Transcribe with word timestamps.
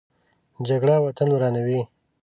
جګړه 0.67 0.95
وطن 1.05 1.29
ورانوي 1.33 1.81